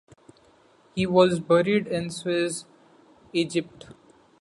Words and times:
He 0.95 1.05
was 1.05 1.39
buried 1.39 1.85
in 1.85 2.09
Suez, 2.09 2.65
Egypt. 3.33 3.89